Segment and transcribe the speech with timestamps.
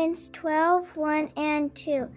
[0.00, 2.08] Romans 12 1 and 2.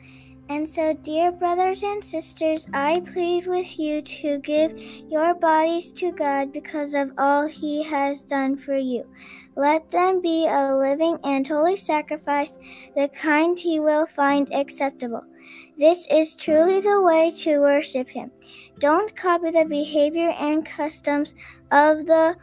[0.47, 4.71] And so, dear brothers and sisters, I plead with you to give
[5.09, 9.05] your bodies to God because of all He has done for you.
[9.57, 12.57] Let them be a living and holy sacrifice,
[12.96, 15.25] the kind He will find acceptable.
[15.77, 18.31] This is truly the way to worship Him.
[18.79, 21.36] Don't copy the behavior and customs
[21.70, 22.38] of the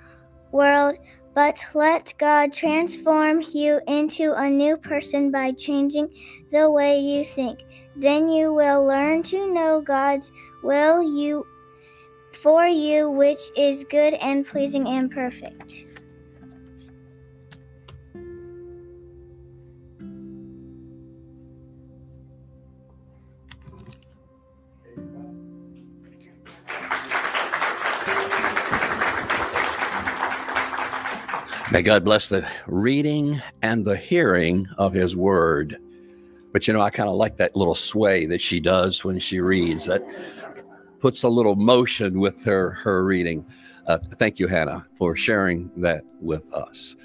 [0.53, 0.97] world
[1.35, 6.09] but let God transform you into a new person by changing
[6.51, 7.61] the way you think.
[7.97, 11.47] Then you will learn to know God's will you
[12.33, 15.85] for you which is good and pleasing and perfect.
[31.73, 35.79] May God bless the reading and the hearing of His Word.
[36.53, 39.39] But you know, I kind of like that little sway that she does when she
[39.39, 39.85] reads.
[39.85, 40.03] That
[40.99, 43.47] puts a little motion with her her reading.
[43.87, 46.97] Uh, thank you, Hannah, for sharing that with us.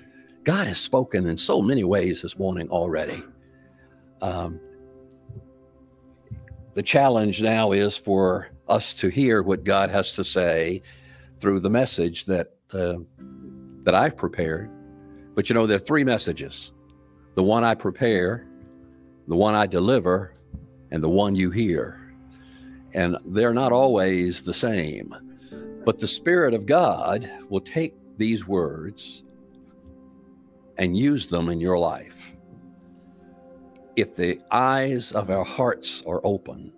[0.43, 3.23] God has spoken in so many ways this morning already.
[4.23, 4.59] Um,
[6.73, 10.81] the challenge now is for us to hear what God has to say
[11.39, 12.95] through the message that uh,
[13.85, 14.69] that I've prepared.
[15.35, 16.71] But you know, there are three messages
[17.35, 18.47] the one I prepare,
[19.27, 20.33] the one I deliver,
[20.91, 22.01] and the one you hear.
[22.93, 25.13] And they're not always the same.
[25.85, 29.23] But the Spirit of God will take these words
[30.77, 32.33] and use them in your life.
[33.95, 36.73] If the eyes of our hearts are open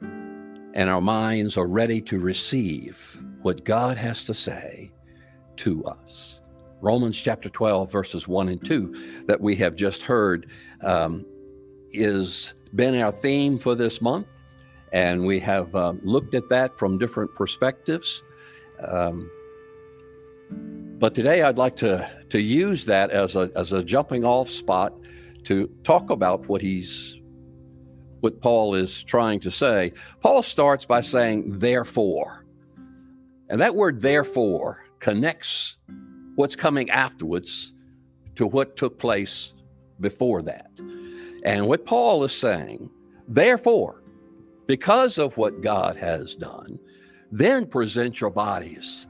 [0.00, 4.92] and our minds are ready to receive what God has to say,
[5.58, 6.40] to us.
[6.80, 10.50] Romans chapter 12, verses 1 and 2, that we have just heard,
[10.82, 11.24] um,
[11.92, 14.26] is been our theme for this month.
[14.92, 18.22] And we have uh, looked at that from different perspectives.
[18.86, 19.30] Um,
[20.50, 24.92] but today I'd like to, to use that as a, as a jumping off spot
[25.44, 27.18] to talk about what he's
[28.20, 29.92] what Paul is trying to say.
[30.20, 32.46] Paul starts by saying, therefore.
[33.50, 35.76] And that word therefore connects
[36.34, 37.74] what's coming afterwards
[38.36, 39.52] to what took place
[40.00, 40.70] before that.
[41.44, 42.88] And what Paul is saying,
[43.28, 44.02] therefore,
[44.66, 46.78] because of what God has done,
[47.30, 49.06] then present your bodies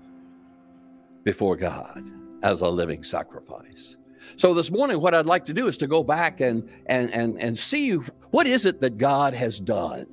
[1.23, 2.03] before God
[2.43, 3.97] as a living sacrifice.
[4.37, 7.41] So this morning, what I'd like to do is to go back and and and
[7.41, 7.93] and see
[8.33, 10.07] what is it that God has done.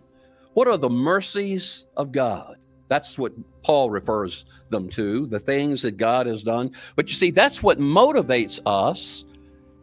[0.54, 2.61] What are the mercies of God?
[2.92, 3.32] That's what
[3.64, 6.72] Paul refers them to, the things that God has done.
[6.98, 9.24] But you see, that's what motivates us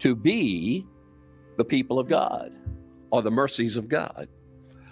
[0.01, 0.85] to be
[1.57, 2.53] the people of God
[3.11, 4.29] or the mercies of God.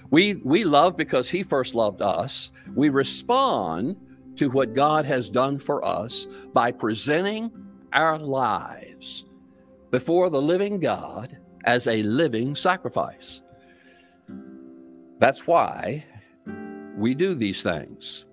[0.08, 2.52] We, we love because He first loved us.
[2.74, 3.96] We respond
[4.36, 7.50] to what God has done for us by presenting
[7.92, 9.26] our lives
[9.90, 13.42] before the living God as a living sacrifice.
[15.18, 16.06] That's why
[16.96, 18.24] we do these things.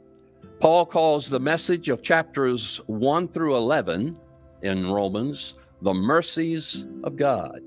[0.60, 4.18] Paul calls the message of chapters 1 through 11
[4.62, 7.60] in Romans the mercies of God.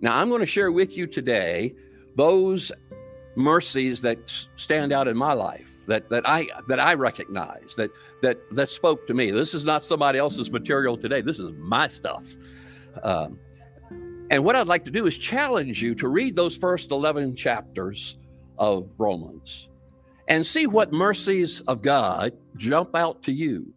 [0.00, 1.74] Now, I'm going to share with you today
[2.16, 2.70] those
[3.34, 4.18] mercies that
[4.56, 7.90] stand out in my life that that I that I recognize that
[8.22, 9.30] that that spoke to me.
[9.30, 11.20] This is not somebody else's material today.
[11.20, 12.24] This is my stuff.
[13.02, 13.38] Um,
[14.30, 18.18] and what I'd like to do is challenge you to read those first 11 chapters
[18.58, 19.69] of Romans
[20.30, 23.74] and see what mercies of God jump out to you.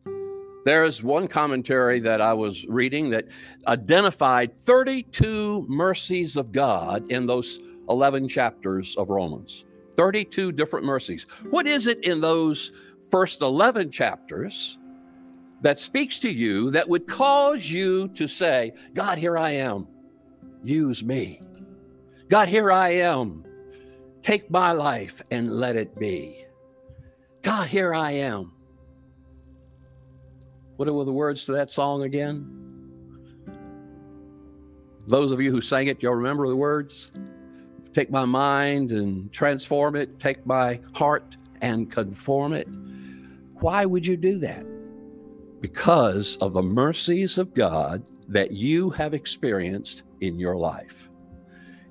[0.66, 3.26] There's one commentary that I was reading that
[3.68, 7.60] identified 32 mercies of God in those
[7.90, 9.66] 11 chapters of Romans.
[9.98, 11.26] 32 different mercies.
[11.50, 12.72] What is it in those
[13.12, 14.78] first 11 chapters
[15.62, 19.88] that speaks to you that would cause you to say, God, here I am,
[20.64, 21.42] use me.
[22.30, 23.44] God, here I am,
[24.24, 26.46] take my life and let it be.
[27.44, 28.54] God, here I am.
[30.78, 32.62] What were the words to that song again?
[35.08, 37.12] Those of you who sang it, you'll remember the words.
[37.94, 42.68] Take my mind and transform it, take my heart and conform it.
[43.60, 44.66] Why would you do that?
[45.62, 51.10] Because of the mercies of God that you have experienced in your life.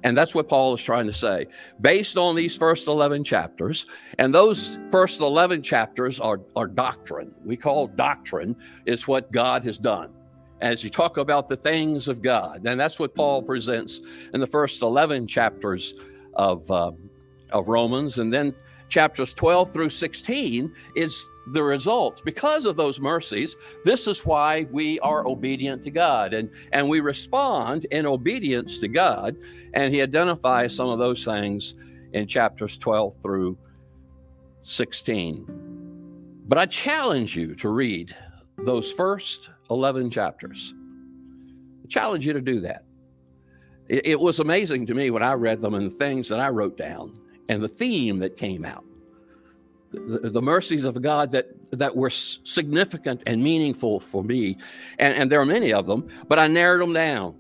[0.05, 1.47] And that's what Paul is trying to say.
[1.81, 3.87] Based on these first 11 chapters,
[4.19, 7.33] and those first 11 chapters are, are doctrine.
[7.45, 10.11] We call doctrine is what God has done.
[10.61, 12.67] as you talk about the things of God.
[12.67, 14.01] And that's what Paul presents
[14.33, 15.95] in the first 11 chapters
[16.35, 16.93] of, uh,
[17.51, 18.19] of Romans.
[18.19, 18.55] And then
[18.89, 22.21] chapters 12 through 16 is the results.
[22.21, 26.35] Because of those mercies this is why we are obedient to god.
[26.35, 29.37] And and we respond in obedience to god.
[29.75, 31.75] And he identifies some of those things
[32.12, 33.56] in chapters 12 through
[34.65, 35.47] 16
[36.47, 38.15] but i challenge you to read
[38.59, 40.75] those first 11 chapters.
[41.83, 42.85] I challenge you to do that.
[43.89, 46.49] It, it was amazing to me when i read them and the things that i
[46.49, 47.19] wrote down
[47.49, 48.85] and the theme that came out
[49.93, 54.56] the, the, mercies of God that that were significant and meaningful for me,
[54.99, 57.35] and, and there are many of them, but I narrowed them down.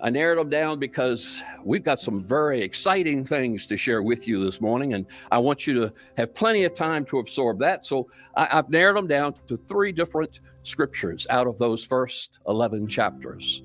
[0.00, 4.44] I narrowed them down because we've got some very exciting things to share with you
[4.44, 7.86] this morning, and I want you to have plenty of time to absorb that.
[7.86, 12.88] So I, I've narrowed them down to three different scriptures out of those first 11
[12.88, 13.62] chapters.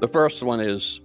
[0.00, 1.02] The first one is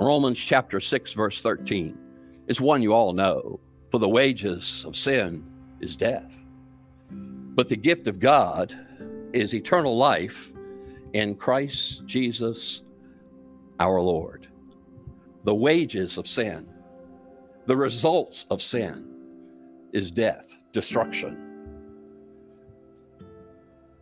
[0.00, 1.98] Romans chapter 6, verse 13.
[2.46, 3.60] It's one you all know.
[3.90, 5.44] For the wages of sin
[5.84, 6.32] is death.
[7.10, 8.76] But the gift of God
[9.32, 10.50] is eternal life
[11.12, 12.82] in Christ Jesus
[13.78, 14.48] our Lord.
[15.44, 16.66] The wages of sin,
[17.66, 19.08] the results of sin
[19.92, 21.40] is death, destruction.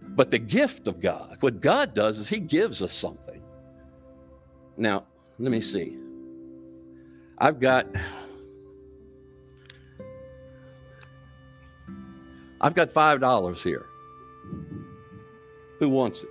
[0.01, 3.43] But the gift of God, what God does is He gives us something.
[4.77, 5.05] Now,
[5.39, 5.99] let me see.
[7.39, 7.87] I've got
[12.63, 13.87] I've got $5 here.
[15.81, 16.29] Who wants it?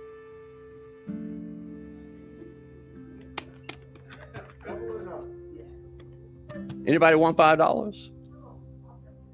[6.86, 8.10] Anybody want five dollars?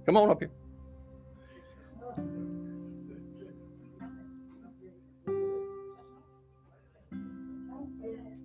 [0.05, 0.51] Come on up here.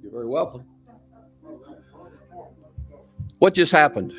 [0.01, 0.63] You're very welcome.
[3.39, 4.13] What just happened?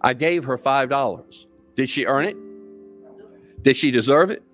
[0.00, 1.46] I gave her five dollars.
[1.82, 2.36] Did she earn it?
[3.64, 4.44] Did she deserve it?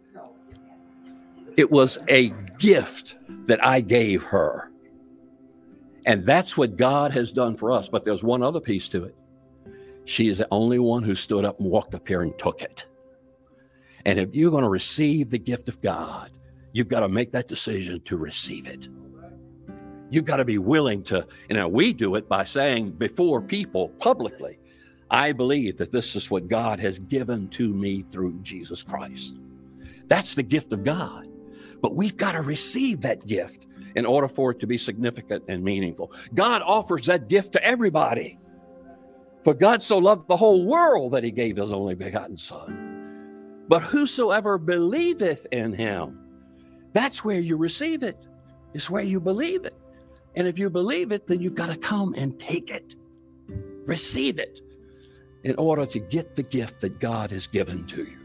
[1.59, 4.73] It was a gift that I gave her.
[6.07, 7.91] And that's what God has done for us.
[7.91, 9.15] But there's one other piece to it.
[10.07, 12.87] She is the only one who stood up and walked up here and took it.
[14.07, 16.31] And if you're going to receive the gift of God,
[16.73, 18.89] you've got to make that decision to receive it.
[20.09, 23.91] You've got to be willing to, you know, we do it by saying before people
[23.99, 24.59] publicly,
[25.11, 29.37] I believe that this is what God has given to me through Jesus Christ.
[30.07, 31.29] That's the gift of God.
[31.81, 33.67] But we've got to receive that gift
[33.97, 36.13] in order for it to be significant and meaningful.
[36.35, 38.39] God offers that gift to everybody.
[39.45, 43.65] For God so loved the whole world that he gave his only begotten Son.
[43.69, 46.19] But whosoever believeth in him,
[46.93, 48.19] that's where you receive it.
[48.75, 49.77] It's where you believe it.
[50.35, 52.95] And if you believe it, then you've got to come and take it,
[53.87, 54.61] receive it
[55.45, 58.19] in order to get the gift that God has given to you?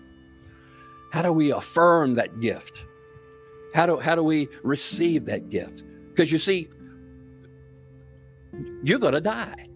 [1.11, 2.85] How do we affirm that gift?
[3.73, 5.83] How do, how do we receive that gift?
[6.09, 6.69] Because you see,
[8.83, 9.67] you're going to die.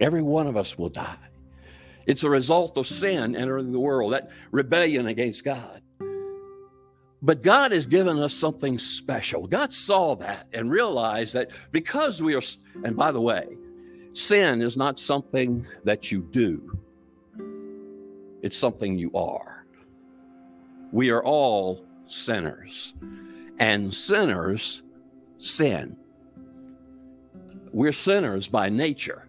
[0.00, 1.16] Every one of us will die.
[2.06, 5.82] It's a result of sin entering the world, that rebellion against God.
[7.20, 9.46] But God has given us something special.
[9.46, 12.42] God saw that and realized that because we are,
[12.84, 13.46] and by the way,
[14.18, 16.76] Sin is not something that you do,
[18.42, 19.64] it's something you are.
[20.90, 22.94] We are all sinners,
[23.60, 24.82] and sinners
[25.38, 25.96] sin.
[27.72, 29.28] We're sinners by nature.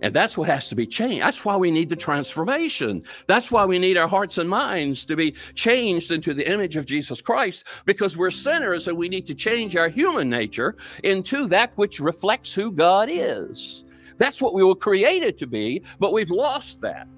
[0.00, 1.22] And that's what has to be changed.
[1.22, 3.02] That's why we need the transformation.
[3.26, 6.86] That's why we need our hearts and minds to be changed into the image of
[6.86, 11.72] Jesus Christ because we're sinners and we need to change our human nature into that
[11.76, 13.84] which reflects who God is.
[14.18, 17.08] That's what we were created to be, but we've lost that.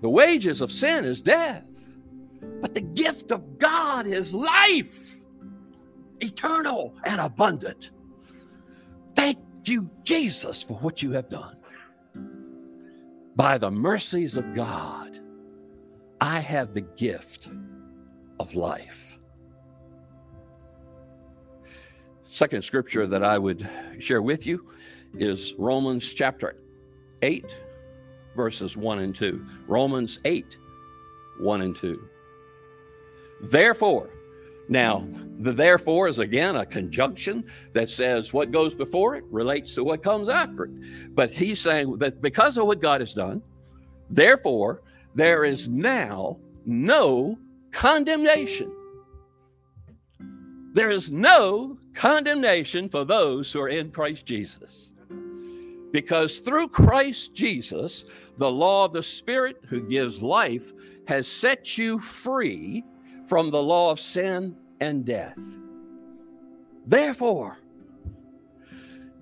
[0.00, 1.64] The wages of sin is death,
[2.60, 5.16] but the gift of God is life,
[6.20, 7.90] eternal and abundant.
[9.14, 11.56] Thank you, Jesus, for what you have done.
[13.36, 15.20] By the mercies of God,
[16.20, 17.48] I have the gift
[18.38, 19.18] of life.
[22.30, 24.70] Second scripture that I would share with you
[25.14, 26.56] is Romans chapter
[27.22, 27.46] 8,
[28.36, 29.46] verses 1 and 2.
[29.66, 30.58] Romans 8,
[31.40, 32.08] 1 and 2.
[33.42, 34.10] Therefore,
[34.68, 35.06] now,
[35.38, 40.02] the therefore is again a conjunction that says what goes before it relates to what
[40.02, 41.14] comes after it.
[41.14, 43.42] But he's saying that because of what God has done,
[44.10, 44.82] therefore,
[45.14, 47.38] there is now no
[47.72, 48.72] condemnation
[50.72, 54.89] There is no condemnation for those who are in Christ Jesus.
[55.92, 58.04] Because through Christ Jesus,
[58.38, 60.72] the law of the Spirit who gives life
[61.06, 62.84] has set you free
[63.26, 65.38] from the law of sin and death.
[66.86, 67.58] Therefore,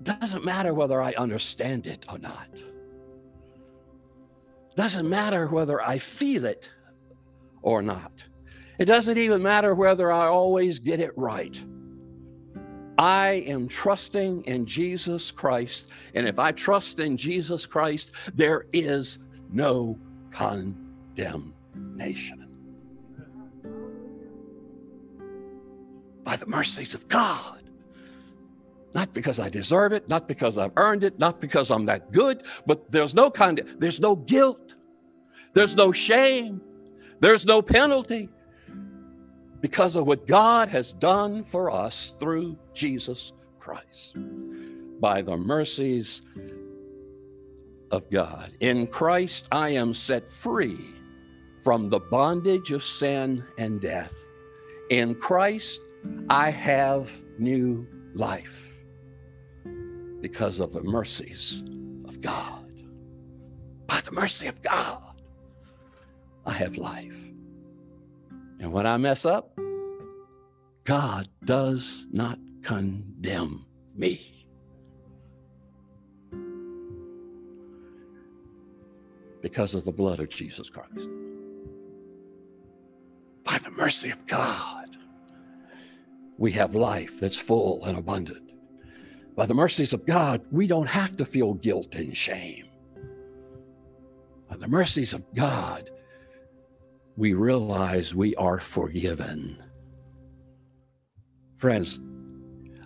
[0.03, 2.47] doesn't matter whether I understand it or not.
[4.75, 6.69] Doesn't matter whether I feel it
[7.61, 8.11] or not.
[8.79, 11.61] It doesn't even matter whether I always get it right.
[12.99, 15.87] I am trusting in Jesus Christ.
[16.13, 19.97] And if I trust in Jesus Christ, there is no
[20.31, 21.45] condemnation.
[26.25, 27.63] By the mercies of God.
[28.93, 32.43] Not because I deserve it, not because I've earned it, not because I'm that good,
[32.65, 34.75] but there's no kind there's no guilt,
[35.53, 36.59] there's no shame,
[37.21, 38.27] there's no penalty
[39.61, 44.15] because of what God has done for us through Jesus Christ.
[44.99, 46.21] By the mercies
[47.91, 48.53] of God.
[48.59, 50.79] In Christ, I am set free
[51.63, 54.13] from the bondage of sin and death.
[54.89, 55.81] In Christ,
[56.29, 58.73] I have new life
[60.21, 61.63] because of the mercies
[62.05, 62.65] of God.
[63.87, 65.21] By the mercy of God,
[66.45, 67.31] I have life.
[68.59, 69.57] And when I mess up,
[70.83, 74.47] God does not condemn me.
[79.41, 81.07] Because of the blood of Jesus Christ.
[83.43, 84.97] By the mercy of God,
[86.37, 88.49] we have life that's full and abundant
[89.39, 92.65] by the mercies of God, we don't have to feel guilt and shame.
[94.49, 95.89] By the mercies of God,
[97.19, 99.61] we realize we are forgiven.
[101.57, 101.99] Friends,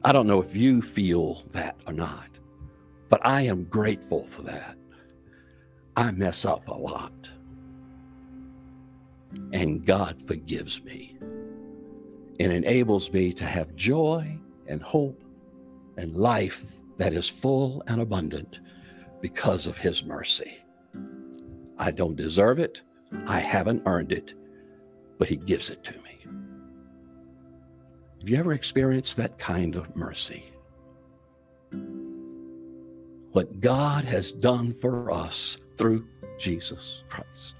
[0.04, 2.30] I don't know if you feel that or not,
[3.10, 4.75] but I am grateful for that.
[5.96, 7.30] I mess up a lot,
[9.52, 11.16] and God forgives me
[12.40, 14.36] and enables me to have joy
[14.66, 15.24] and hope
[15.98, 18.62] and life that is full and abundant
[19.22, 20.58] because of his mercy.
[21.78, 22.82] I don't deserve it.
[23.27, 24.34] I haven't earned it,
[25.17, 26.20] but he gives it to me.
[28.20, 30.46] Have you ever experienced that kind of mercy?
[33.32, 36.08] What God has done for us through
[36.39, 37.55] Jesus Christ.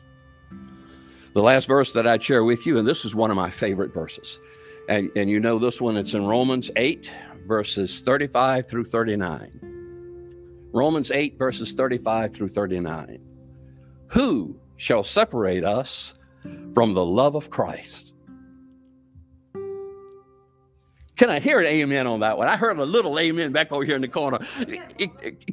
[1.33, 3.93] The last verse that I'd share with you, and this is one of my favorite
[3.93, 4.39] verses.
[4.88, 7.12] And, and you know this one, it's in Romans 8,
[7.48, 10.69] verses 35 through 39.
[10.72, 13.19] Romans 8, verses 35 through 39.
[14.07, 16.13] Who shall separate us
[16.74, 18.13] from the love of Christ?
[21.15, 22.48] Can I hear an amen on that one?
[22.48, 24.39] I heard a little amen back over here in the corner.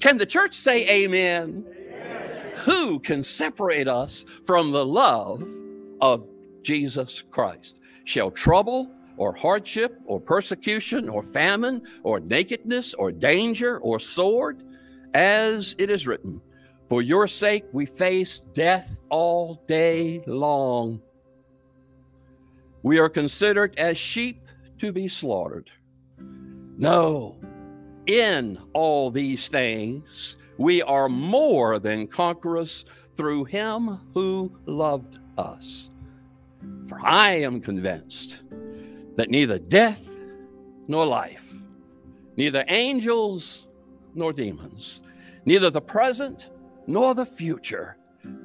[0.00, 1.66] Can the church say amen?
[1.68, 2.52] amen?
[2.64, 5.46] Who can separate us from the love
[6.00, 6.28] of
[6.62, 7.78] Jesus Christ?
[8.04, 14.64] Shall trouble or hardship or persecution or famine or nakedness or danger or sword,
[15.12, 16.40] as it is written,
[16.90, 21.00] For your sake we face death all day long.
[22.82, 24.44] We are considered as sheep
[24.78, 25.70] to be slaughtered.
[26.18, 27.38] No,
[28.06, 35.92] in all these things, we are more than conquerors through him who loved us.
[36.88, 38.40] For I am convinced
[39.14, 40.08] that neither death
[40.88, 41.54] nor life,
[42.36, 43.68] neither angels
[44.16, 45.04] nor demons,
[45.44, 46.50] neither the present
[46.90, 47.96] nor the future,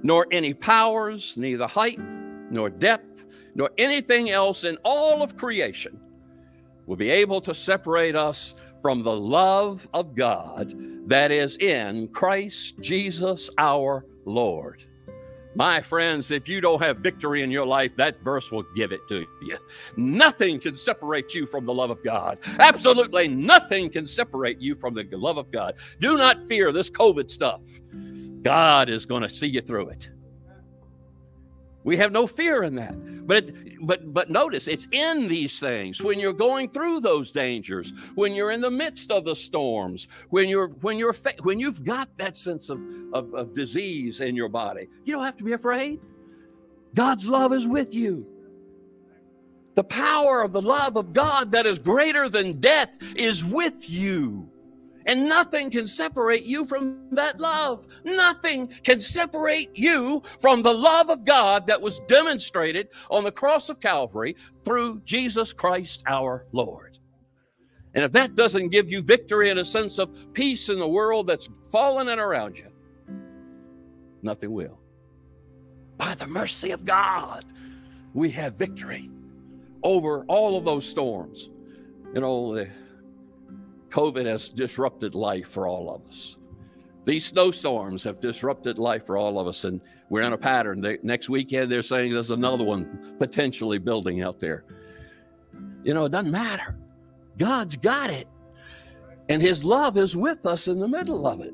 [0.03, 1.99] nor any powers, neither height
[2.51, 3.25] nor depth,
[3.55, 5.99] nor anything else in all of creation
[6.85, 10.75] will be able to separate us from the love of God
[11.07, 14.83] that is in Christ Jesus our Lord.
[15.55, 18.99] My friends, if you don't have victory in your life, that verse will give it
[19.07, 19.57] to you.
[19.95, 22.39] Nothing can separate you from the love of God.
[22.59, 25.75] Absolutely nothing can separate you from the love of God.
[26.01, 27.61] Do not fear this COVID stuff.
[28.45, 30.11] God is going to see you through it.
[31.83, 33.27] We have no fear in that.
[33.27, 33.49] But
[33.81, 38.51] but but notice it's in these things when you're going through those dangers, when you're
[38.51, 42.69] in the midst of the storms, when you're when you're when you've got that sense
[42.69, 42.79] of,
[43.13, 45.99] of, of disease in your body, you don't have to be afraid.
[46.93, 48.27] God's love is with you.
[49.73, 54.51] The power of the love of God that is greater than death is with you.
[55.05, 57.85] And nothing can separate you from that love.
[58.03, 63.69] Nothing can separate you from the love of God that was demonstrated on the cross
[63.69, 66.97] of Calvary through Jesus Christ our Lord.
[67.93, 71.27] And if that doesn't give you victory and a sense of peace in the world
[71.27, 72.67] that's fallen in around you,
[74.21, 74.79] nothing will.
[75.97, 77.45] By the mercy of God,
[78.13, 79.09] we have victory
[79.83, 81.49] over all of those storms.
[82.13, 82.69] You know, the
[83.89, 86.37] COVID has disrupted life for all of us.
[87.05, 90.81] These snowstorms have disrupted life for all of us, and we're in a pattern.
[90.81, 94.65] They, next weekend, they're saying there's another one potentially building out there.
[95.83, 96.75] You know, it doesn't matter.
[97.37, 98.27] God's got it.
[99.29, 101.53] And His love is with us in the middle of it.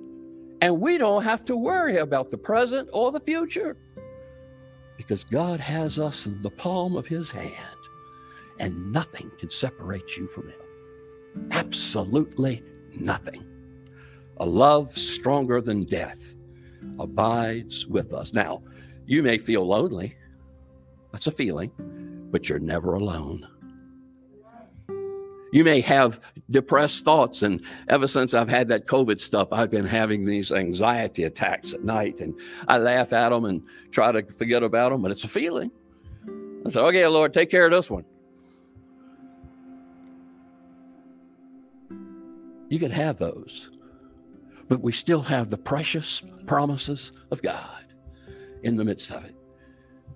[0.61, 3.77] And we don't have to worry about the present or the future
[4.95, 7.55] because God has us in the palm of His hand
[8.59, 10.70] and nothing can separate you from Him.
[11.51, 12.63] Absolutely
[12.97, 13.45] nothing.
[14.37, 16.35] A love stronger than death
[16.99, 18.33] abides with us.
[18.33, 18.63] Now,
[19.05, 20.15] you may feel lonely.
[21.11, 21.71] That's a feeling,
[22.31, 23.47] but you're never alone.
[25.53, 27.43] You may have depressed thoughts.
[27.43, 31.83] And ever since I've had that COVID stuff, I've been having these anxiety attacks at
[31.83, 32.21] night.
[32.21, 33.61] And I laugh at them and
[33.91, 35.71] try to forget about them, but it's a feeling.
[36.65, 38.05] I said, okay, Lord, take care of this one.
[42.71, 43.69] You can have those,
[44.69, 47.83] but we still have the precious promises of God
[48.63, 49.35] in the midst of it.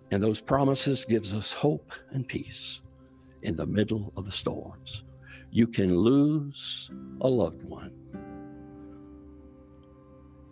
[0.10, 2.80] And those promises gives us hope and peace
[3.42, 5.04] in the middle of the storms.
[5.52, 7.92] You can lose a loved one,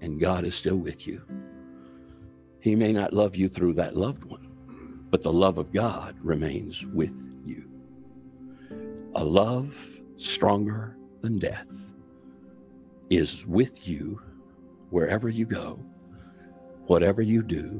[0.01, 1.22] and God is still with you.
[2.60, 6.86] He may not love you through that loved one, but the love of God remains
[6.86, 7.69] with you.
[9.15, 9.74] A love
[10.17, 11.92] stronger than death
[13.17, 14.20] is with you
[14.89, 15.79] wherever you go,
[16.88, 17.79] whatever you do,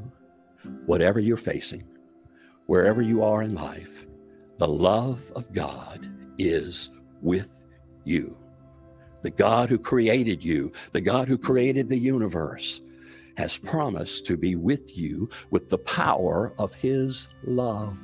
[0.86, 1.82] whatever you're facing,
[2.66, 4.06] wherever you are in life.
[4.58, 7.64] The love of God is with
[8.04, 8.36] you.
[9.22, 12.80] The God who created you, the God who created the universe,
[13.36, 17.98] has promised to be with you with the power of his love.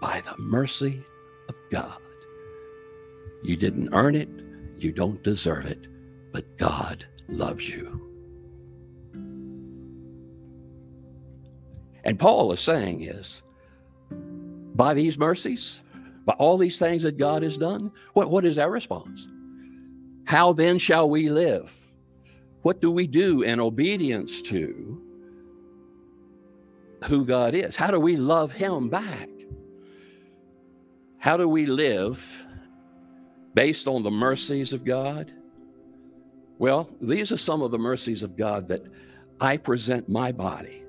[0.00, 1.04] By the mercy
[1.48, 1.98] of God.
[3.44, 4.28] You didn't earn it,
[4.82, 5.86] you don't deserve it,
[6.32, 8.10] but God loves you.
[12.04, 13.42] And Paul is saying is,
[14.74, 15.80] by these mercies,
[16.24, 19.28] by all these things that God has done, what, what is our response?
[20.24, 21.76] How then shall we live?
[22.62, 25.02] What do we do in obedience to
[27.04, 27.76] who God is?
[27.76, 29.28] How do we love Him back?
[31.18, 32.46] How do we live
[33.60, 35.30] based on the mercies of God?
[36.58, 38.82] Well, these are some of the mercies of God that
[39.38, 40.82] I present my body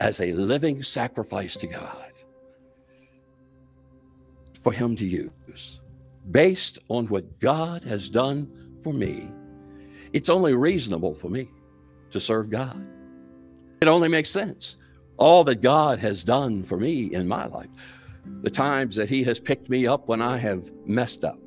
[0.00, 2.12] as a living sacrifice to God
[4.60, 5.80] for Him to use
[6.30, 9.32] based on what God has done for me.
[10.12, 11.48] It's only reasonable for me
[12.10, 12.86] to serve God.
[13.80, 14.76] It only makes sense.
[15.16, 17.70] All that God has done for me in my life,
[18.42, 21.38] the times that He has picked me up when I have messed up,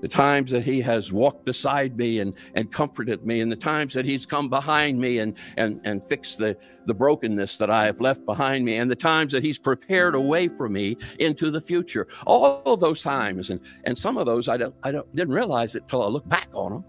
[0.00, 3.94] the times that he has walked beside me and, and comforted me, and the times
[3.94, 6.56] that he's come behind me and, and, and fixed the,
[6.86, 10.20] the brokenness that I have left behind me, and the times that he's prepared a
[10.20, 12.08] way for me into the future.
[12.26, 15.88] All those times, and, and some of those I, don't, I don't, didn't realize it
[15.88, 16.84] till I look back on them.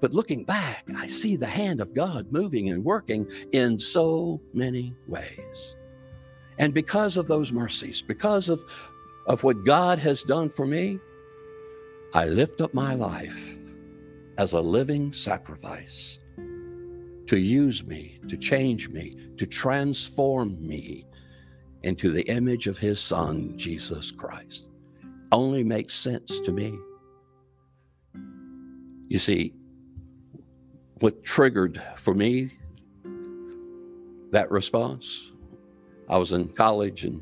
[0.00, 4.94] But looking back, I see the hand of God moving and working in so many
[5.08, 5.76] ways.
[6.58, 8.64] And because of those mercies, because of,
[9.26, 10.98] of what God has done for me,
[12.16, 13.58] I lift up my life
[14.38, 16.18] as a living sacrifice
[17.26, 21.04] to use me, to change me, to transform me
[21.82, 24.66] into the image of his son, Jesus Christ.
[25.30, 26.78] Only makes sense to me.
[29.08, 29.52] You see,
[31.00, 32.50] what triggered for me
[34.30, 35.32] that response,
[36.08, 37.20] I was in college and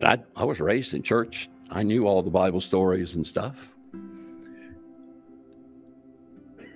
[0.00, 3.74] I, I was raised in church I knew all the Bible stories and stuff.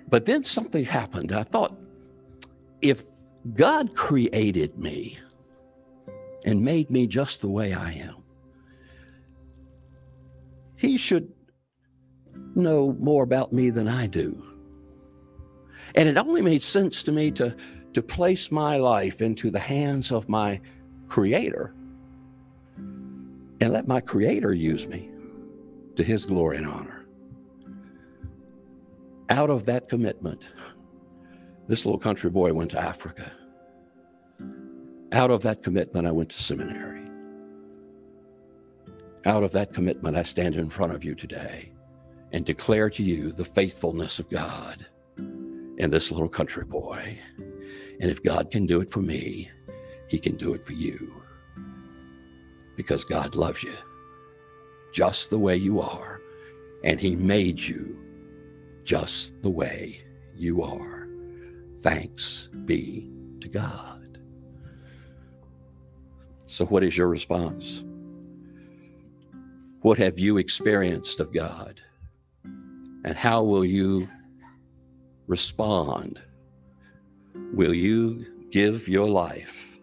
[0.07, 1.31] But then something happened.
[1.31, 1.75] I thought,
[2.81, 3.03] if
[3.55, 5.17] God created me
[6.45, 8.23] and made me just the way I am,
[10.75, 11.31] He should
[12.55, 14.45] know more about me than I do.
[15.95, 17.55] And it only made sense to me to,
[17.93, 20.61] to place my life into the hands of my
[21.07, 21.73] Creator
[23.63, 25.09] and let my Creator use me
[25.95, 27.05] to His glory and honor.
[29.29, 30.43] Out of that commitment,
[31.69, 33.31] this little country boy went to Africa.
[35.13, 37.07] Out of that commitment, I went to seminary.
[39.25, 41.71] out of that commitment, I stand in front of you today
[42.33, 47.17] and declare to you the faithfulness of God in this little country boy.
[48.01, 49.49] And if God can do it for me,
[50.09, 51.22] he can do it for you.
[52.75, 53.75] Because God loves you
[54.93, 56.21] just the way you are,
[56.83, 57.97] and he made you
[58.83, 60.01] just the way
[60.35, 61.07] you are.
[61.81, 63.09] Thanks be
[63.41, 64.19] to God.
[66.45, 67.83] So, what is your response?
[69.81, 71.81] What have you experienced of God?
[73.05, 74.07] And how will you
[75.27, 76.21] respond?
[77.51, 79.77] Will you give your life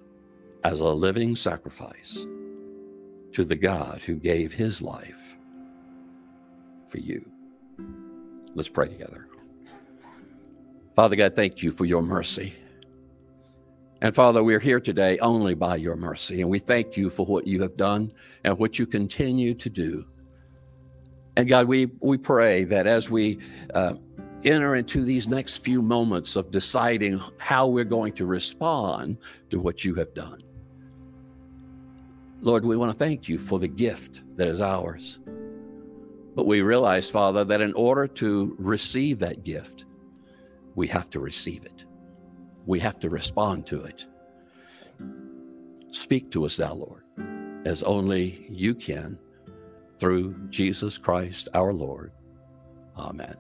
[0.64, 2.26] as a living sacrifice
[3.32, 5.36] to the God who gave his life
[6.88, 7.30] for you?
[8.54, 9.28] Let's pray together.
[10.96, 12.54] Father God, thank you for your mercy.
[14.02, 17.46] And Father, we're here today only by your mercy, and we thank you for what
[17.46, 18.12] you have done
[18.44, 20.06] and what you continue to do.
[21.36, 23.38] And God, we, we pray that as we
[23.74, 23.94] uh,
[24.42, 29.18] enter into these next few moments of deciding how we're going to respond
[29.50, 30.40] to what you have done,
[32.42, 35.18] Lord, we want to thank you for the gift that is ours.
[36.34, 39.84] But we realize, Father, that in order to receive that gift,
[40.74, 41.84] we have to receive it.
[42.64, 44.06] We have to respond to it.
[45.90, 47.04] Speak to us, thou Lord,
[47.66, 49.18] as only you can
[49.98, 52.12] through Jesus Christ our Lord.
[52.96, 53.34] Amen.